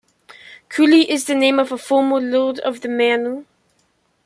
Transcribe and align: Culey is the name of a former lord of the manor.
Culey 0.67 1.05
is 1.07 1.25
the 1.25 1.35
name 1.35 1.59
of 1.59 1.71
a 1.71 1.77
former 1.77 2.19
lord 2.19 2.57
of 2.57 2.81
the 2.81 2.87
manor. 2.89 3.45